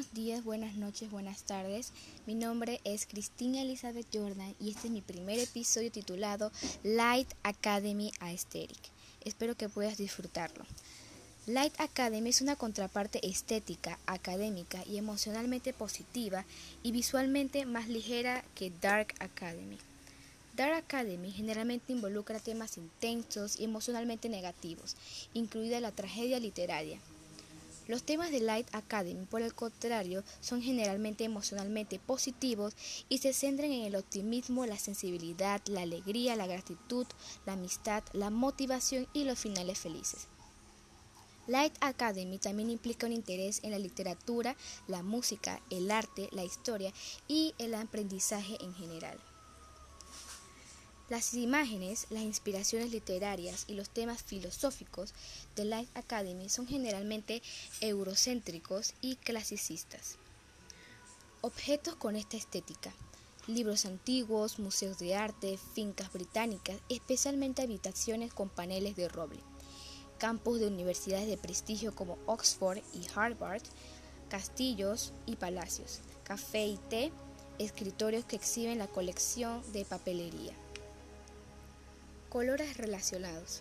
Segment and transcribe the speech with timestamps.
[0.00, 1.92] Buenos días, buenas noches, buenas tardes.
[2.26, 6.50] Mi nombre es Cristina Elizabeth Jordan y este es mi primer episodio titulado
[6.82, 8.78] Light Academy Aesthetic.
[9.26, 10.64] Espero que puedas disfrutarlo.
[11.46, 16.46] Light Academy es una contraparte estética, académica y emocionalmente positiva
[16.82, 19.76] y visualmente más ligera que Dark Academy.
[20.56, 24.96] Dark Academy generalmente involucra temas intensos y emocionalmente negativos,
[25.34, 26.98] incluida la tragedia literaria.
[27.90, 32.76] Los temas de Light Academy, por el contrario, son generalmente emocionalmente positivos
[33.08, 37.04] y se centran en el optimismo, la sensibilidad, la alegría, la gratitud,
[37.46, 40.28] la amistad, la motivación y los finales felices.
[41.48, 44.54] Light Academy también implica un interés en la literatura,
[44.86, 46.92] la música, el arte, la historia
[47.26, 49.18] y el aprendizaje en general.
[51.10, 55.12] Las imágenes, las inspiraciones literarias y los temas filosóficos
[55.56, 57.42] de Light Academy son generalmente
[57.80, 60.18] eurocéntricos y clasicistas.
[61.40, 62.92] Objetos con esta estética.
[63.48, 69.40] Libros antiguos, museos de arte, fincas británicas, especialmente habitaciones con paneles de roble.
[70.18, 73.62] Campus de universidades de prestigio como Oxford y Harvard,
[74.28, 77.10] castillos y palacios, café y té,
[77.58, 80.54] escritorios que exhiben la colección de papelería.
[82.30, 83.60] Colores relacionados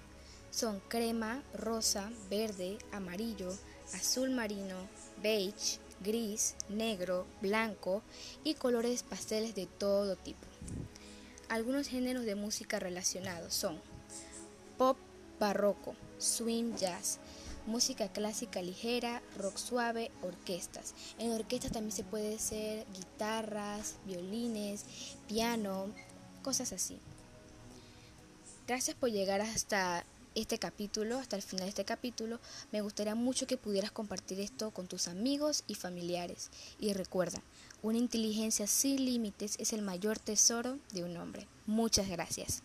[0.52, 3.50] son crema, rosa, verde, amarillo,
[3.96, 4.76] azul marino,
[5.24, 8.04] beige, gris, negro, blanco
[8.44, 10.46] y colores pasteles de todo tipo.
[11.50, 13.82] Algunos géneros de música relacionados son
[14.78, 15.00] pop
[15.40, 17.18] barroco, swing jazz,
[17.66, 20.94] música clásica ligera, rock suave, orquestas.
[21.18, 24.86] En orquestas también se puede ser guitarras, violines,
[25.28, 25.88] piano,
[26.44, 27.00] cosas así.
[28.70, 32.40] Gracias por llegar hasta este capítulo, hasta el final de este capítulo.
[32.72, 36.52] Me gustaría mucho que pudieras compartir esto con tus amigos y familiares.
[36.80, 37.42] Y recuerda,
[37.82, 41.48] una inteligencia sin límites es el mayor tesoro de un hombre.
[41.66, 42.62] Muchas gracias.